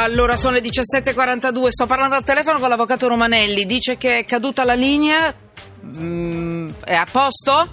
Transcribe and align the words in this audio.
Allora 0.00 0.36
sono 0.36 0.54
le 0.54 0.60
17.42, 0.60 1.70
sto 1.70 1.86
parlando 1.86 2.14
al 2.14 2.22
telefono 2.22 2.60
con 2.60 2.68
l'avvocato 2.68 3.08
Romanelli, 3.08 3.66
dice 3.66 3.96
che 3.96 4.18
è 4.18 4.24
caduta 4.24 4.62
la 4.62 4.74
linea, 4.74 5.34
mm, 5.84 6.68
è 6.84 6.94
a 6.94 7.04
posto? 7.10 7.68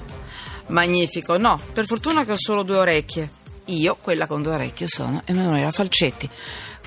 Magnifico, 0.70 1.38
no, 1.38 1.60
per 1.72 1.86
fortuna 1.86 2.26
che 2.26 2.32
ho 2.32 2.38
solo 2.38 2.64
due 2.64 2.78
orecchie, 2.78 3.30
io 3.66 3.96
quella 4.02 4.26
con 4.26 4.42
due 4.42 4.54
orecchie 4.54 4.88
sono 4.88 5.22
Emanuela 5.24 5.70
Falcetti. 5.70 6.28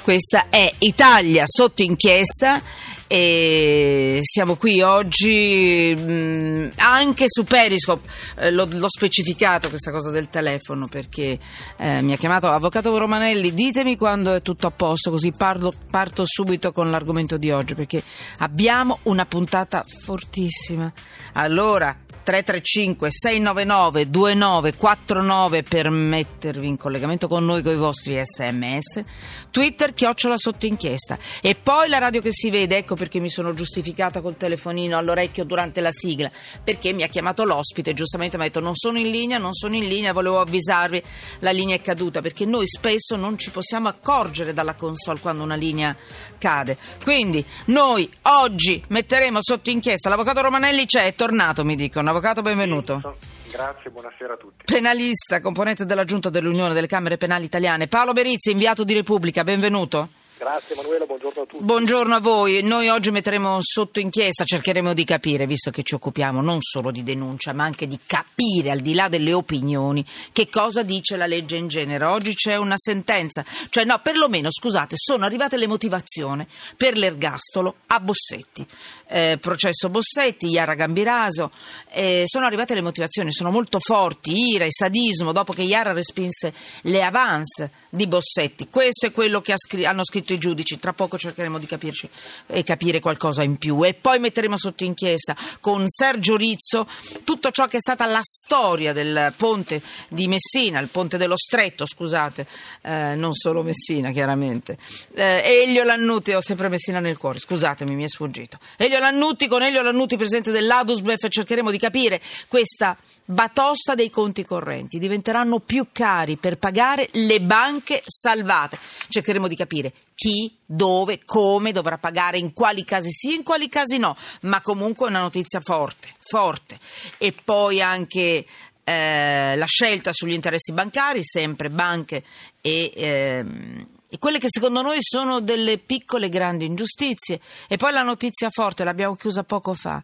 Questa 0.02 0.46
è 0.48 0.72
Italia 0.78 1.44
sotto 1.46 1.82
inchiesta 1.82 2.60
e 3.08 4.18
siamo 4.20 4.56
qui 4.56 4.82
oggi 4.82 5.94
mh, 5.96 6.72
anche 6.76 7.24
su 7.26 7.44
Periscope, 7.44 8.06
eh, 8.36 8.50
l'ho, 8.50 8.68
l'ho, 8.70 8.88
specificato 8.88 9.70
questa 9.70 9.90
cosa 9.90 10.10
del 10.10 10.28
telefono 10.28 10.88
perché 10.88 11.38
eh, 11.78 12.02
mi 12.02 12.12
ha 12.12 12.16
chiamato 12.16 12.48
Avvocato 12.48 12.96
Romanelli, 12.96 13.54
ditemi 13.54 13.96
quando 13.96 14.34
è 14.34 14.42
tutto 14.42 14.66
a 14.66 14.70
posto 14.70 15.10
così 15.10 15.32
parlo, 15.32 15.72
parto 15.90 16.24
subito 16.26 16.70
con 16.70 16.90
l'argomento 16.90 17.38
di 17.38 17.50
oggi 17.50 17.74
perché 17.74 18.02
abbiamo 18.38 18.98
una 19.04 19.24
puntata 19.24 19.82
fortissima. 20.02 20.92
Allora, 21.32 21.96
335 22.28 23.10
699 23.10 24.10
2949 24.10 25.62
per 25.62 25.88
mettervi 25.88 26.68
in 26.68 26.76
collegamento 26.76 27.26
con 27.26 27.46
noi 27.46 27.62
con 27.62 27.72
i 27.72 27.76
vostri 27.76 28.20
sms 28.22 29.02
Twitter 29.50 29.94
chiocciola 29.94 30.36
sotto 30.36 30.66
inchiesta. 30.66 31.18
E 31.40 31.54
poi 31.54 31.88
la 31.88 31.96
radio 31.96 32.20
che 32.20 32.32
si 32.32 32.50
vede 32.50 32.76
ecco 32.76 32.96
perché 32.96 33.18
mi 33.18 33.30
sono 33.30 33.54
giustificata 33.54 34.20
col 34.20 34.36
telefonino 34.36 34.98
all'orecchio 34.98 35.44
durante 35.44 35.80
la 35.80 35.90
sigla 35.90 36.30
perché 36.62 36.92
mi 36.92 37.02
ha 37.02 37.06
chiamato 37.06 37.44
l'ospite 37.44 37.94
giustamente 37.94 38.36
mi 38.36 38.42
ha 38.42 38.46
detto 38.46 38.60
non 38.60 38.74
sono 38.74 38.98
in 38.98 39.10
linea 39.10 39.38
non 39.38 39.54
sono 39.54 39.74
in 39.74 39.88
linea 39.88 40.12
volevo 40.12 40.40
avvisarvi 40.40 41.02
la 41.38 41.50
linea 41.50 41.76
è 41.76 41.80
caduta 41.80 42.20
perché 42.20 42.44
noi 42.44 42.68
spesso 42.68 43.16
non 43.16 43.38
ci 43.38 43.50
possiamo 43.50 43.88
accorgere 43.88 44.52
dalla 44.52 44.74
console 44.74 45.20
quando 45.20 45.42
una 45.42 45.54
linea 45.54 45.96
cade. 46.36 46.76
Quindi 47.02 47.42
noi 47.66 48.08
oggi 48.22 48.82
metteremo 48.88 49.38
sotto 49.40 49.70
inchiesta 49.70 50.10
l'avvocato 50.10 50.42
Romanelli 50.42 50.84
c'è 50.84 51.06
è 51.06 51.14
tornato 51.14 51.64
mi 51.64 51.74
dicono 51.74 52.17
Avvocato, 52.18 52.42
benvenuto. 52.42 53.16
Grazie, 53.48 53.90
buonasera 53.90 54.32
a 54.32 54.36
tutti. 54.36 54.64
Penalista, 54.64 55.40
componente 55.40 55.86
della 55.86 56.04
Giunta 56.04 56.30
dell'Unione 56.30 56.74
delle 56.74 56.88
Camere 56.88 57.16
Penali 57.16 57.44
Italiane. 57.44 57.86
Paolo 57.86 58.12
Berizzi, 58.12 58.50
inviato 58.50 58.82
di 58.82 58.92
Repubblica, 58.92 59.44
benvenuto. 59.44 60.08
Grazie 60.38 60.76
Emanuela, 60.76 61.04
buongiorno 61.04 61.42
a 61.42 61.46
tutti. 61.46 61.64
Buongiorno 61.64 62.14
a 62.14 62.20
voi. 62.20 62.62
Noi 62.62 62.86
oggi 62.86 63.10
metteremo 63.10 63.58
sotto 63.60 63.98
inchiesta, 63.98 64.44
cercheremo 64.44 64.94
di 64.94 65.04
capire, 65.04 65.48
visto 65.48 65.72
che 65.72 65.82
ci 65.82 65.96
occupiamo 65.96 66.40
non 66.40 66.58
solo 66.60 66.92
di 66.92 67.02
denuncia, 67.02 67.52
ma 67.52 67.64
anche 67.64 67.88
di 67.88 67.98
capire, 68.06 68.70
al 68.70 68.78
di 68.78 68.94
là 68.94 69.08
delle 69.08 69.32
opinioni, 69.32 70.06
che 70.30 70.48
cosa 70.48 70.84
dice 70.84 71.16
la 71.16 71.26
legge 71.26 71.56
in 71.56 71.66
genere. 71.66 72.04
Oggi 72.04 72.34
c'è 72.34 72.54
una 72.54 72.76
sentenza, 72.76 73.44
cioè 73.68 73.84
no, 73.84 73.98
perlomeno, 74.00 74.48
scusate, 74.48 74.94
sono 74.96 75.24
arrivate 75.24 75.56
le 75.56 75.66
motivazioni 75.66 76.46
per 76.76 76.96
l'ergastolo 76.96 77.74
a 77.88 77.98
Bossetti. 77.98 78.64
Eh, 79.08 79.38
processo 79.40 79.88
Bossetti, 79.88 80.46
Iara 80.46 80.74
Gambiraso, 80.74 81.50
eh, 81.90 82.22
sono 82.26 82.46
arrivate 82.46 82.74
le 82.74 82.82
motivazioni, 82.82 83.32
sono 83.32 83.50
molto 83.50 83.80
forti, 83.80 84.50
ira 84.50 84.64
e 84.64 84.70
sadismo, 84.70 85.32
dopo 85.32 85.52
che 85.52 85.62
Iara 85.62 85.92
respinse 85.92 86.54
le 86.82 87.02
avance 87.02 87.72
di 87.88 88.06
Bossetti. 88.06 88.68
Questo 88.70 89.06
è 89.06 89.10
quello 89.10 89.40
che 89.40 89.52
ha 89.52 89.58
scr- 89.58 89.84
hanno 89.84 90.04
scritto 90.04 90.26
i 90.32 90.38
giudici, 90.38 90.78
tra 90.78 90.92
poco 90.92 91.18
cercheremo 91.18 91.58
di 91.58 91.66
capirci 91.66 92.08
e 92.46 92.62
capire 92.64 93.00
qualcosa 93.00 93.42
in 93.42 93.56
più 93.56 93.84
e 93.84 93.94
poi 93.94 94.18
metteremo 94.18 94.56
sotto 94.58 94.84
inchiesta 94.84 95.36
con 95.60 95.84
Sergio 95.88 96.36
Rizzo 96.36 96.86
tutto 97.24 97.50
ciò 97.50 97.66
che 97.66 97.76
è 97.76 97.80
stata 97.80 98.06
la 98.06 98.20
storia 98.22 98.92
del 98.92 99.32
ponte 99.36 99.82
di 100.08 100.28
Messina, 100.28 100.80
il 100.80 100.88
ponte 100.88 101.16
dello 101.16 101.36
Stretto, 101.36 101.86
scusate, 101.86 102.46
eh, 102.82 103.14
non 103.14 103.34
solo 103.34 103.62
Messina 103.62 104.10
chiaramente. 104.10 104.78
Eh, 105.14 105.62
Elio 105.64 105.84
Lannuti, 105.84 106.32
ho 106.32 106.40
sempre 106.40 106.68
Messina 106.68 107.00
nel 107.00 107.16
cuore, 107.16 107.38
scusatemi, 107.38 107.94
mi 107.94 108.04
è 108.04 108.08
sfuggito. 108.08 108.58
Elio 108.76 108.98
Lannuti, 108.98 109.46
con 109.48 109.62
Elio 109.62 109.82
Lannuti, 109.82 110.16
presidente 110.16 110.50
dell'Adusbef, 110.50 111.28
cercheremo 111.28 111.70
di 111.70 111.78
capire 111.78 112.20
questa 112.48 112.96
batosta 113.24 113.94
dei 113.94 114.10
conti 114.10 114.44
correnti, 114.44 114.98
diventeranno 114.98 115.60
più 115.60 115.88
cari 115.92 116.36
per 116.36 116.56
pagare 116.56 117.08
le 117.12 117.40
banche 117.40 118.02
salvate. 118.04 118.78
Cercheremo 119.08 119.48
di 119.48 119.56
capire 119.56 119.92
chi, 120.18 120.52
dove, 120.66 121.20
come 121.24 121.70
dovrà 121.70 121.96
pagare, 121.96 122.38
in 122.38 122.52
quali 122.52 122.82
casi 122.82 123.12
sì, 123.12 123.36
in 123.36 123.44
quali 123.44 123.68
casi 123.68 123.98
no, 123.98 124.16
ma 124.42 124.60
comunque 124.60 125.06
è 125.06 125.10
una 125.10 125.20
notizia 125.20 125.60
forte, 125.60 126.12
forte. 126.18 126.76
E 127.18 127.32
poi 127.44 127.80
anche 127.80 128.44
eh, 128.82 129.54
la 129.54 129.66
scelta 129.66 130.12
sugli 130.12 130.32
interessi 130.32 130.72
bancari, 130.72 131.24
sempre 131.24 131.70
banche 131.70 132.24
e... 132.60 132.92
Eh, 132.96 133.86
e 134.10 134.18
quelle 134.18 134.38
che 134.38 134.46
secondo 134.48 134.80
noi 134.80 134.96
sono 135.00 135.40
delle 135.40 135.76
piccole 135.76 136.30
grandi 136.30 136.64
ingiustizie. 136.64 137.42
E 137.68 137.76
poi 137.76 137.92
la 137.92 138.02
notizia 138.02 138.48
forte, 138.48 138.82
l'abbiamo 138.82 139.16
chiusa 139.16 139.44
poco 139.44 139.74
fa, 139.74 140.02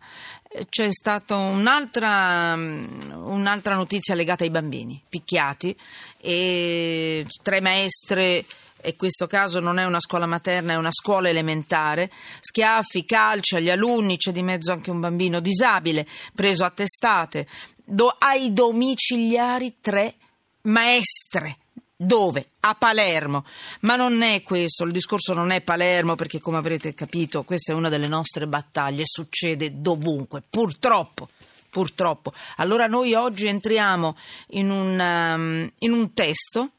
eh, 0.51 0.67
c'è 0.69 0.93
stata 0.93 1.37
un'altra, 1.37 2.53
un'altra 2.53 3.77
notizia 3.77 4.15
legata 4.15 4.45
ai 4.45 4.51
bambini 4.51 5.03
picchiati 5.09 5.75
e 6.21 7.25
tre 7.43 7.63
maestre 7.63 8.45
e 8.85 8.97
questo 8.97 9.27
caso 9.27 9.61
non 9.61 9.79
è 9.79 9.85
una 9.85 10.01
scuola 10.01 10.27
materna, 10.27 10.75
è 10.75 10.77
una 10.77 10.93
scuola 10.93 11.31
elementare, 11.31 12.11
schiaffi, 12.41 13.05
calci 13.05 13.57
agli 13.57 13.71
alunni, 13.71 14.19
c'è 14.19 14.31
di 14.31 14.43
mezzo 14.43 14.73
anche 14.73 14.91
un 14.91 15.01
bambino 15.01 15.41
disabile 15.41 16.07
preso 16.35 16.65
a 16.65 16.71
testate, 16.71 17.47
do, 17.83 18.15
ai 18.19 18.53
domiciliari 18.53 19.77
tre 19.81 20.15
maestre. 20.63 21.59
Dove? 21.97 22.49
A 22.61 22.75
Palermo. 22.75 23.45
Ma 23.81 23.97
non 23.97 24.21
è 24.23 24.43
questo, 24.43 24.85
il 24.85 24.93
discorso 24.93 25.33
non 25.33 25.53
è 25.53 25.63
Palermo 25.63 26.17
perché 26.17 26.41
come 26.41 26.59
avrete 26.59 26.93
capito 26.93 27.45
questa 27.45 27.73
è 27.73 27.77
una 27.77 27.89
delle 27.89 28.09
nostre 28.09 28.47
battaglie, 28.47 29.05
succede 29.07 29.81
dovunque, 29.81 30.43
purtroppo 30.49 31.29
purtroppo. 31.75 32.33
Allora 32.59 32.87
noi 32.87 33.15
oggi 33.15 33.49
entriamo 33.49 34.17
in 34.51 34.71
un, 34.71 34.97
um, 34.97 35.73
in 35.79 35.93
un 35.93 36.15
testo? 36.15 36.71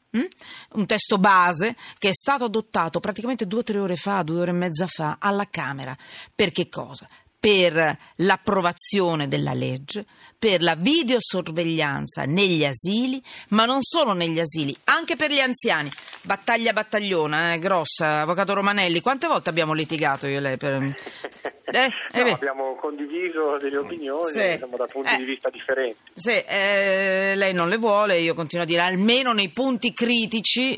Un 0.72 0.86
testo 0.86 1.18
base 1.18 1.76
che 1.98 2.10
è 2.10 2.14
stato 2.14 2.44
adottato 2.44 3.00
praticamente 3.00 3.46
due 3.46 3.60
o 3.60 3.62
tre 3.62 3.78
ore 3.78 3.96
fa, 3.96 4.22
due 4.22 4.40
ore 4.40 4.50
e 4.50 4.54
mezza 4.54 4.86
fa 4.86 5.16
alla 5.18 5.46
Camera. 5.48 5.96
Per 6.34 6.52
che 6.52 6.68
cosa? 6.68 7.06
Per 7.46 7.96
l'approvazione 8.16 9.28
della 9.28 9.52
legge, 9.52 10.04
per 10.36 10.62
la 10.62 10.74
videosorveglianza 10.74 12.24
negli 12.24 12.64
asili, 12.64 13.22
ma 13.50 13.64
non 13.66 13.82
solo 13.82 14.14
negli 14.14 14.40
asili, 14.40 14.76
anche 14.86 15.14
per 15.14 15.30
gli 15.30 15.38
anziani. 15.38 15.88
Battaglia 16.22 16.72
battagliona, 16.72 17.52
eh, 17.52 17.60
grossa. 17.60 18.22
Avvocato 18.22 18.52
Romanelli, 18.52 19.00
quante 19.00 19.28
volte 19.28 19.50
abbiamo 19.50 19.74
litigato 19.74 20.26
io 20.26 20.38
e 20.38 20.40
lei? 20.40 20.56
Per... 20.56 20.72
Eh, 20.72 20.92
eh 22.14 22.22
no, 22.24 22.32
abbiamo 22.32 22.74
condiviso 22.74 23.58
delle 23.58 23.76
opinioni 23.76 24.32
sì. 24.32 24.48
diciamo, 24.48 24.76
da 24.76 24.86
punti 24.86 25.14
eh. 25.14 25.16
di 25.18 25.24
vista 25.24 25.48
differenti. 25.48 26.00
Sì, 26.14 26.42
eh, 26.48 27.34
lei 27.36 27.54
non 27.54 27.68
le 27.68 27.76
vuole, 27.76 28.18
io 28.18 28.34
continuo 28.34 28.64
a 28.64 28.68
dire 28.68 28.82
almeno 28.82 29.32
nei 29.32 29.50
punti 29.50 29.92
critici, 29.92 30.74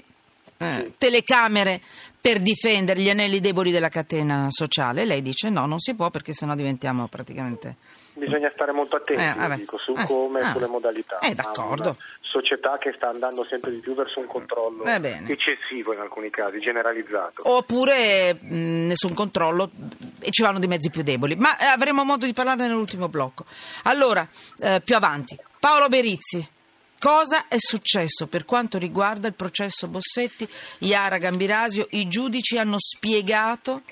eh, 0.58 0.82
sì. 0.84 0.94
telecamere 0.98 1.80
per 2.20 2.40
difendere 2.40 3.00
gli 3.00 3.10
anelli 3.10 3.40
deboli 3.40 3.70
della 3.70 3.88
catena 3.88 4.46
sociale. 4.50 5.04
Lei 5.04 5.22
dice 5.22 5.50
no, 5.50 5.66
non 5.66 5.78
si 5.78 5.94
può 5.94 6.10
perché 6.10 6.32
sennò 6.32 6.54
diventiamo 6.54 7.06
praticamente... 7.08 7.76
Bisogna 8.18 8.50
stare 8.52 8.72
molto 8.72 8.96
attenti, 8.96 9.22
eh, 9.22 9.56
dico, 9.56 9.78
su 9.78 9.92
come 9.92 10.40
e 10.40 10.44
ah, 10.44 10.52
sulle 10.52 10.66
modalità. 10.66 11.20
Eh, 11.20 11.36
d'accordo. 11.36 11.96
società 12.20 12.76
che 12.76 12.92
sta 12.96 13.10
andando 13.10 13.44
sempre 13.44 13.70
di 13.70 13.78
più 13.78 13.94
verso 13.94 14.18
un 14.18 14.26
controllo 14.26 14.82
eccessivo 14.84 15.92
in 15.92 16.00
alcuni 16.00 16.28
casi, 16.28 16.58
generalizzato. 16.58 17.42
Oppure 17.48 18.34
mh, 18.34 18.86
nessun 18.86 19.14
controllo 19.14 19.70
e 20.18 20.30
ci 20.30 20.42
vanno 20.42 20.58
di 20.58 20.66
mezzi 20.66 20.90
più 20.90 21.02
deboli. 21.02 21.36
Ma 21.36 21.56
eh, 21.58 21.66
avremo 21.66 22.02
modo 22.02 22.26
di 22.26 22.32
parlarne 22.32 22.66
nell'ultimo 22.66 23.08
blocco. 23.08 23.44
Allora, 23.84 24.26
eh, 24.58 24.82
più 24.84 24.96
avanti. 24.96 25.38
Paolo 25.60 25.88
Berizzi. 25.88 26.56
Cosa 27.00 27.46
è 27.46 27.58
successo 27.58 28.26
per 28.26 28.44
quanto 28.44 28.76
riguarda 28.76 29.28
il 29.28 29.34
processo 29.34 29.86
Bossetti, 29.86 30.48
Iara 30.80 31.18
Gambirasio? 31.18 31.86
I 31.90 32.08
giudici 32.08 32.58
hanno 32.58 32.74
spiegato 32.76 33.82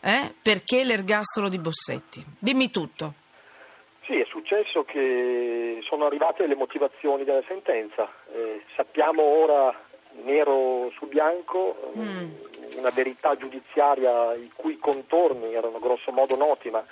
eh, 0.00 0.32
perché 0.40 0.82
l'ergastolo 0.82 1.50
di 1.50 1.58
Bossetti. 1.58 2.24
Dimmi 2.38 2.70
tutto. 2.70 3.12
Sì, 4.06 4.14
è 4.14 4.24
successo 4.24 4.84
che 4.84 5.80
sono 5.82 6.06
arrivate 6.06 6.46
le 6.46 6.54
motivazioni 6.54 7.24
della 7.24 7.42
sentenza. 7.46 8.10
Eh, 8.32 8.62
sappiamo 8.74 9.22
ora, 9.22 9.78
nero 10.24 10.90
su 10.96 11.06
bianco, 11.08 11.92
mm. 11.98 12.30
una 12.78 12.90
verità 12.90 13.36
giudiziaria 13.36 14.32
i 14.32 14.50
cui 14.54 14.78
contorni 14.78 15.52
erano 15.52 15.78
grosso 15.78 16.10
modo 16.10 16.36
noti, 16.36 16.70
ma 16.70 16.82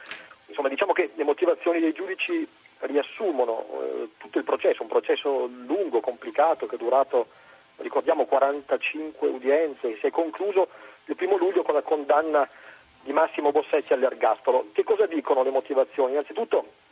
insomma 0.47 0.69
diciamo 0.69 0.93
che 0.93 1.11
le 1.15 1.25
motivazioni 1.25 1.81
dei 1.81 1.93
giudici 1.93 2.47
riassumono 2.87 3.67
eh, 3.81 4.09
tutto 4.19 4.39
il 4.39 4.45
processo, 4.45 4.83
un 4.83 4.89
processo 4.89 5.47
lungo, 5.47 6.01
complicato, 6.01 6.67
che 6.67 6.77
è 6.77 6.79
durato, 6.79 7.27
ricordiamo, 7.77 8.25
45 8.25 9.29
udienze 9.29 9.89
e 9.89 9.97
si 10.01 10.07
è 10.07 10.11
concluso 10.11 10.69
il 11.07 11.17
primo 11.17 11.37
luglio 11.37 11.63
con 11.63 11.75
la 11.75 11.83
condanna 11.83 12.49
di 13.03 13.13
Massimo 13.13 13.53
Bossetti 13.53 13.93
all'ergastolo. 13.93 14.69
Che 14.73 14.83
cosa 14.83 15.07
dicono 15.07 15.43
le 15.43 15.51
motivazioni? 15.51 16.13
Innanzitutto 16.13 16.83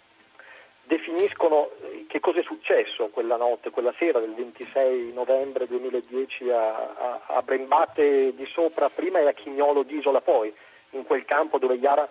definiscono 0.85 1.71
eh, 1.83 2.07
che 2.09 2.21
cosa 2.21 2.41
è 2.41 2.43
successo 2.43 3.09
quella 3.09 3.37
notte, 3.37 3.71
quella 3.71 3.95
sera 3.97 4.19
del 4.19 4.35
26 4.35 5.13
novembre 5.13 5.67
2010 5.67 6.51
a, 6.51 6.69
a, 6.75 7.21
a 7.27 7.43
Brembate 7.43 8.35
di 8.35 8.47
sopra 8.47 8.89
prima 8.89 9.21
e 9.21 9.29
a 9.29 9.33
Chignolo 9.33 9.85
d'Isola 9.85 10.21
poi, 10.21 10.53
in 10.91 11.05
quel 11.05 11.25
campo 11.25 11.59
dove 11.59 11.77
Iara, 11.77 12.07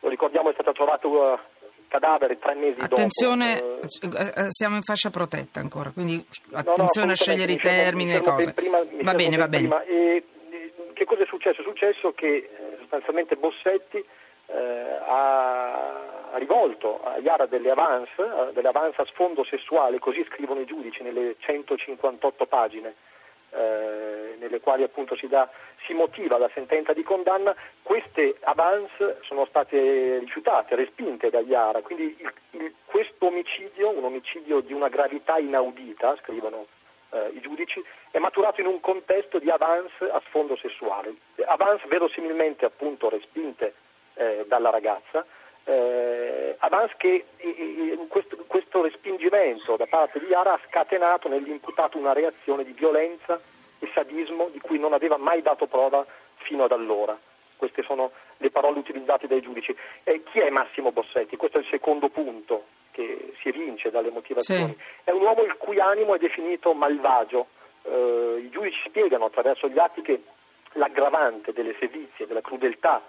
lo 0.00 0.08
ricordiamo, 0.08 0.50
è 0.50 0.52
stata 0.52 0.72
trovata 0.72 1.06
uh, 1.08 1.38
cadavere 1.88 2.38
tre 2.38 2.54
mesi 2.54 2.78
attenzione, 2.78 3.56
dopo. 3.56 3.74
Attenzione, 3.76 4.34
eh, 4.34 4.50
siamo 4.50 4.76
in 4.76 4.82
fascia 4.82 5.10
protetta 5.10 5.60
ancora, 5.60 5.90
quindi 5.90 6.24
attenzione 6.52 7.06
no, 7.06 7.06
no, 7.06 7.12
a 7.12 7.16
scegliere 7.16 7.52
i 7.52 7.58
termini 7.58 8.14
e 8.14 8.20
cose. 8.20 8.52
Prima, 8.52 8.78
va 9.02 9.14
bene, 9.14 9.36
va 9.36 9.48
bene. 9.48 9.84
E, 9.86 10.24
che 10.92 11.04
cosa 11.04 11.22
è 11.22 11.26
successo? 11.26 11.60
È 11.60 11.64
successo 11.64 12.12
che 12.12 12.48
sostanzialmente 12.78 13.36
Bossetti 13.36 13.98
eh, 13.98 14.98
ha 15.06 16.32
rivolto 16.34 17.02
a 17.04 17.18
Iara 17.18 17.46
delle 17.46 17.70
avance, 17.70 18.52
delle 18.52 18.68
avance 18.68 19.00
a 19.00 19.04
sfondo 19.06 19.44
sessuale, 19.44 19.98
così 19.98 20.24
scrivono 20.30 20.60
i 20.60 20.66
giudici 20.66 21.02
nelle 21.02 21.36
158 21.38 22.46
pagine 22.46 22.94
eh, 23.50 24.36
nelle 24.38 24.60
quali 24.60 24.82
appunto 24.82 25.16
si, 25.16 25.26
dà, 25.26 25.48
si, 25.86 25.94
motiva 25.94 26.38
la 26.38 26.50
sentenza 26.52 26.92
di 26.92 27.02
condanna, 27.02 27.54
queste 27.82 28.36
avance 28.42 29.18
sono 29.22 29.46
state 29.46 30.18
rifiutate, 30.18 30.74
respinte 30.74 31.30
da 31.30 31.40
Iara, 31.40 31.80
quindi 31.80 32.16
il, 32.18 32.32
il, 32.50 32.74
questo 32.84 33.26
omicidio, 33.26 33.90
un 33.90 34.04
omicidio 34.04 34.60
di 34.60 34.72
una 34.72 34.88
gravità 34.88 35.38
inaudita, 35.38 36.16
scrivono 36.16 36.66
eh, 37.10 37.30
i 37.34 37.40
giudici, 37.40 37.82
è 38.10 38.18
maturato 38.18 38.60
in 38.60 38.66
un 38.66 38.80
contesto 38.80 39.38
di 39.38 39.50
avance 39.50 40.04
a 40.04 40.20
sfondo 40.26 40.56
sessuale, 40.56 41.14
avance 41.46 41.86
verosimilmente 41.88 42.64
appunto 42.64 43.08
respinte 43.08 43.74
eh, 44.14 44.44
dalla 44.46 44.70
ragazza, 44.70 45.24
eh, 45.64 46.56
avance 46.58 46.94
che 46.96 47.24
questo, 48.08 48.36
questo, 48.46 48.67
respingimento 49.38 49.76
da 49.76 49.86
parte 49.86 50.18
di 50.18 50.26
Iara 50.26 50.54
ha 50.54 50.60
scatenato 50.68 51.28
nell'imputato 51.28 51.98
una 51.98 52.12
reazione 52.12 52.64
di 52.64 52.72
violenza 52.72 53.40
e 53.78 53.88
sadismo 53.94 54.48
di 54.50 54.60
cui 54.60 54.78
non 54.78 54.92
aveva 54.92 55.16
mai 55.16 55.42
dato 55.42 55.66
prova 55.66 56.04
fino 56.36 56.64
ad 56.64 56.72
allora. 56.72 57.16
Queste 57.56 57.82
sono 57.82 58.12
le 58.38 58.50
parole 58.50 58.78
utilizzate 58.78 59.26
dai 59.26 59.40
giudici. 59.40 59.74
Eh, 60.04 60.22
chi 60.24 60.40
è 60.40 60.50
Massimo 60.50 60.92
Bossetti? 60.92 61.36
Questo 61.36 61.58
è 61.58 61.60
il 61.60 61.66
secondo 61.70 62.08
punto 62.08 62.66
che 62.92 63.32
si 63.40 63.48
evince 63.48 63.90
dalle 63.90 64.10
motivazioni. 64.10 64.74
Sì. 64.76 64.84
È 65.04 65.10
un 65.10 65.22
uomo 65.22 65.42
il 65.42 65.56
cui 65.56 65.80
animo 65.80 66.14
è 66.14 66.18
definito 66.18 66.72
malvagio. 66.72 67.46
Eh, 67.82 68.42
I 68.44 68.50
giudici 68.50 68.80
spiegano 68.86 69.26
attraverso 69.26 69.68
gli 69.68 69.78
atti 69.78 70.02
che 70.02 70.22
l'aggravante 70.72 71.52
delle 71.52 71.74
sevizie, 71.78 72.26
della 72.26 72.40
crudeltà 72.40 73.02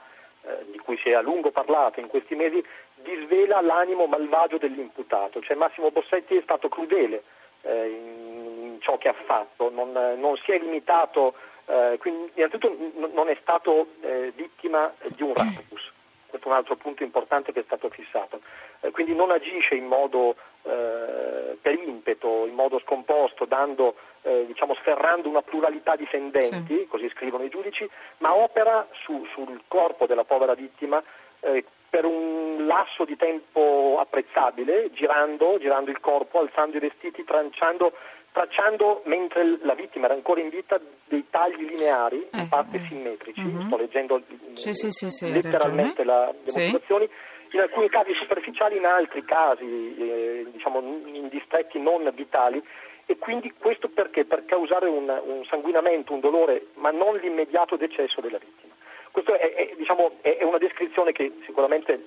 di 0.72 0.78
cui 0.80 0.98
si 0.98 1.10
è 1.10 1.14
a 1.14 1.22
lungo 1.22 1.52
parlato 1.52 2.00
in 2.00 2.08
questi 2.08 2.36
mesi, 2.36 2.64
disvela 2.96 3.62
l'animo 3.62 4.06
malvagio 4.06 4.58
dell'imputato. 4.58 5.42
Cioè 5.42 5.56
Massimo 5.56 5.92
Bossetti 5.92 6.36
è 6.36 6.42
stato 6.42 6.70
crudele 6.70 7.24
eh, 7.62 7.90
in, 7.90 8.78
ciò 8.80 8.98
che 8.98 9.10
ha 9.10 9.16
fatto, 9.26 9.70
non, 9.70 9.92
non 9.92 10.38
si 10.38 10.52
è 10.52 10.60
limitato, 10.60 11.34
eh, 11.66 11.98
quindi 12.00 12.32
innanzitutto 12.36 12.76
non 13.14 13.30
è 13.30 13.38
stato 13.42 13.88
eh, 14.02 14.32
vittima 14.36 14.94
di 15.16 15.24
un 15.24 15.34
raptus. 15.34 15.92
Questo 16.28 16.48
è 16.48 16.52
un 16.52 16.58
altro 16.58 16.76
punto 16.76 17.04
importante 17.04 17.52
che 17.52 17.62
è 17.62 17.64
stato 17.64 17.90
fissato. 17.90 18.42
Eh, 18.82 18.92
quindi 18.92 19.16
non 19.16 19.32
agisce 19.32 19.76
in 19.76 19.86
modo 19.86 20.36
eh, 20.64 21.58
per 21.60 21.74
impeto, 21.74 22.46
in 22.46 22.54
modo 22.54 22.80
scomposto, 22.80 23.46
dando, 23.46 23.96
eh, 24.22 24.46
diciamo, 24.48 24.76
sferrando 24.76 25.30
una 25.30 25.42
pluralità 25.42 25.96
di 25.96 26.06
fendenti, 26.06 26.78
sì. 26.78 26.88
così 26.88 27.10
scrivono 27.10 27.44
i 27.44 27.50
giudici, 27.50 27.90
ma 28.18 28.36
opera 28.36 28.88
su, 29.04 29.26
sul 29.34 29.62
corpo 29.68 30.06
della 30.06 30.24
povera 30.24 30.54
vittima 30.54 31.02
eh, 31.42 31.64
per 31.90 32.06
un 32.06 32.66
lasso 32.68 33.06
di 33.06 33.16
tempo 33.16 33.98
apprezzabile, 34.00 34.92
girando, 34.92 35.58
girando 35.60 35.90
il 35.90 36.00
corpo, 36.00 36.40
alzando 36.40 36.78
i 36.78 36.80
vestiti, 36.80 37.24
tranciando 37.24 37.94
tracciando 38.32 39.02
mentre 39.06 39.58
la 39.64 39.74
vittima 39.74 40.06
era 40.06 40.14
ancora 40.14 40.40
in 40.40 40.50
vita 40.50 40.80
dei 41.06 41.26
tagli 41.30 41.66
lineari, 41.66 42.28
in 42.32 42.40
eh, 42.40 42.48
parte 42.48 42.78
eh. 42.78 42.86
simmetrici, 42.88 43.42
uh-huh. 43.42 43.66
sto 43.66 43.78
leggendo 43.78 44.22
sì, 44.54 44.74
sì, 44.74 44.92
sì, 44.92 45.32
letteralmente 45.32 46.04
la, 46.04 46.26
le 46.26 46.52
motivazioni, 46.52 47.10
in 47.52 47.60
alcuni 47.60 47.90
casi 47.90 48.14
superficiali, 48.14 48.78
in 48.78 48.86
altri 48.86 49.26
casi 49.26 49.96
eh, 49.98 50.46
diciamo, 50.52 50.80
in 50.80 51.28
distretti 51.30 51.80
non 51.80 52.10
vitali 52.14 52.64
e 53.10 53.18
quindi 53.18 53.52
questo 53.58 53.90
perché? 53.90 54.24
Per 54.24 54.46
causare 54.46 54.88
un, 54.88 55.10
un, 55.10 55.44
sanguinamento, 55.46 56.14
un 56.14 56.20
dolore, 56.20 56.68
ma 56.76 56.92
non 56.92 57.18
l'immediato 57.18 57.76
decesso 57.76 58.22
della 58.22 58.38
vittima. 58.38 58.76
Questa 59.10 59.36
è, 59.36 59.52
è, 59.52 59.74
diciamo, 59.76 60.18
è, 60.22 60.44
una 60.44 60.60
descrizione 60.60 61.12
che 61.12 61.40
sicuramente 61.44 62.06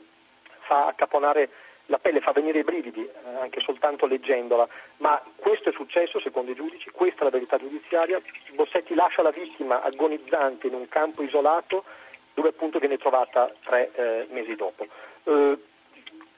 fa 0.61 0.87
accaponare 0.87 1.49
la 1.87 1.99
pelle 1.99 2.21
fa 2.21 2.31
venire 2.31 2.61
i 2.61 2.63
brividi 2.63 3.01
eh, 3.03 3.11
anche 3.41 3.61
soltanto 3.63 4.07
leggendola, 4.07 4.69
ma 4.99 5.21
questo 5.35 5.71
è 5.71 5.73
successo 5.73 6.21
secondo 6.21 6.53
i 6.53 6.55
giudici, 6.55 6.89
questa 6.91 7.23
è 7.23 7.25
la 7.25 7.31
verità 7.31 7.59
giudiziaria. 7.59 8.23
Bossetti 8.53 8.95
lascia 8.95 9.23
la 9.23 9.33
vittima 9.33 9.83
agonizzante 9.83 10.69
in 10.69 10.75
un 10.75 10.89
campo 10.89 11.25
isolato 11.25 11.83
dove 12.33 12.51
appunto 12.51 12.79
viene 12.79 12.97
trovata 12.97 13.53
tre 13.65 13.91
eh, 13.95 14.27
mesi 14.31 14.55
dopo. 14.55 14.87
Eh, 15.25 15.59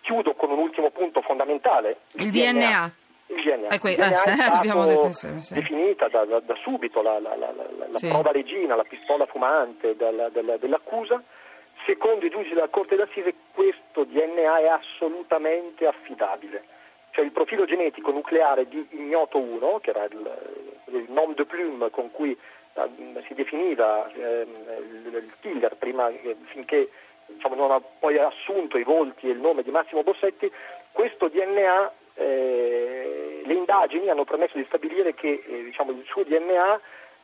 chiudo 0.00 0.32
con 0.32 0.50
un 0.50 0.58
ultimo 0.58 0.88
punto 0.88 1.20
fondamentale. 1.20 1.98
Il, 2.12 2.24
il 2.24 2.30
DNA. 2.30 2.52
DNA. 2.52 3.02
Il 3.26 3.42
DNA, 3.42 3.68
eh, 3.68 3.78
è 3.78 4.36
stato 4.36 4.84
detto, 4.84 5.12
sì, 5.12 5.54
definita 5.54 6.08
da, 6.08 6.24
da, 6.24 6.40
da, 6.40 6.54
subito 6.62 7.00
la, 7.00 7.18
la, 7.18 7.34
la, 7.36 7.52
la 7.52 7.98
sì. 7.98 8.08
prova 8.08 8.32
regina, 8.32 8.76
la 8.76 8.84
pistola 8.84 9.24
fumante 9.24 9.96
della, 9.96 10.28
della, 10.28 10.56
dell'accusa 10.58 11.22
Secondo 11.86 12.24
i 12.24 12.30
giudici 12.30 12.54
della 12.54 12.68
Corte 12.68 12.96
d'Assise 12.96 13.34
questo 13.52 14.04
DNA 14.04 14.58
è 14.58 14.68
assolutamente 14.68 15.86
affidabile. 15.86 16.64
Cioè 17.10 17.24
il 17.24 17.30
profilo 17.30 17.66
genetico 17.66 18.10
nucleare 18.10 18.66
di 18.66 18.86
Ignoto 18.90 19.38
1, 19.38 19.80
che 19.80 19.90
era 19.90 20.04
il, 20.04 20.64
il 20.86 21.06
nom 21.08 21.34
de 21.34 21.44
plume 21.44 21.90
con 21.90 22.10
cui 22.10 22.36
uh, 22.72 23.22
si 23.26 23.34
definiva 23.34 24.10
eh, 24.12 24.46
il, 24.46 25.14
il, 25.14 25.32
killer 25.40 25.76
prima, 25.76 26.08
eh, 26.08 26.36
finché 26.46 26.88
diciamo, 27.26 27.54
non 27.54 27.70
ha 27.70 27.80
poi 27.80 28.18
assunto 28.18 28.78
i 28.78 28.82
volti 28.82 29.28
e 29.28 29.32
il 29.32 29.38
nome 29.38 29.62
di 29.62 29.70
Massimo 29.70 30.02
Bossetti, 30.02 30.50
questo 30.90 31.28
DNA, 31.28 31.92
eh, 32.14 33.42
le 33.44 33.54
indagini 33.54 34.08
hanno 34.08 34.24
permesso 34.24 34.56
di 34.56 34.64
stabilire 34.66 35.14
che 35.14 35.42
eh, 35.46 35.64
diciamo, 35.64 35.90
il 35.90 36.04
suo 36.06 36.22
DNA 36.24 36.80